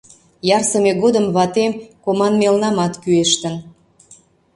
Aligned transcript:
Ярсыме 0.57 0.91
годым 1.01 1.25
ватем 1.35 1.71
команмелнамат 2.03 2.93
кӱэштын. 3.03 3.55